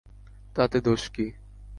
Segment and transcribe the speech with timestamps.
[0.55, 1.25] তাতে দোষ কী?